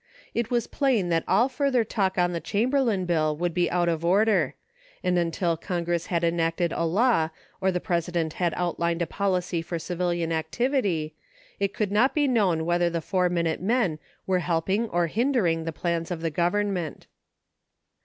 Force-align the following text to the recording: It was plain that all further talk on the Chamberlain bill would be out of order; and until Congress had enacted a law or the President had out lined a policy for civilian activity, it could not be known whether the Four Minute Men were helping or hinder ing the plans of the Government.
It 0.33 0.49
was 0.49 0.65
plain 0.65 1.09
that 1.09 1.23
all 1.27 1.47
further 1.47 1.83
talk 1.83 2.17
on 2.17 2.33
the 2.33 2.39
Chamberlain 2.39 3.05
bill 3.05 3.37
would 3.37 3.53
be 3.53 3.69
out 3.69 3.87
of 3.87 4.03
order; 4.03 4.55
and 5.03 5.15
until 5.19 5.55
Congress 5.55 6.07
had 6.07 6.23
enacted 6.23 6.71
a 6.71 6.85
law 6.85 7.29
or 7.61 7.71
the 7.71 7.79
President 7.79 8.33
had 8.41 8.55
out 8.55 8.79
lined 8.79 9.03
a 9.03 9.05
policy 9.05 9.61
for 9.61 9.77
civilian 9.77 10.31
activity, 10.31 11.13
it 11.59 11.75
could 11.75 11.91
not 11.91 12.15
be 12.15 12.27
known 12.27 12.65
whether 12.65 12.89
the 12.89 12.99
Four 12.99 13.29
Minute 13.29 13.61
Men 13.61 13.99
were 14.25 14.39
helping 14.39 14.89
or 14.89 15.05
hinder 15.05 15.45
ing 15.45 15.65
the 15.65 15.71
plans 15.71 16.09
of 16.09 16.21
the 16.21 16.31
Government. 16.31 17.05